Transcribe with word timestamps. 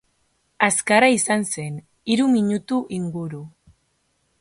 Azkarra 0.67 1.09
izan 1.17 1.45
zen, 1.51 1.77
hiru 2.13 2.27
minutu 2.33 2.83
inguru. 3.01 3.47